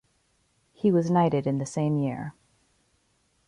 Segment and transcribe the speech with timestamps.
[0.73, 2.33] He was knighted in the same year.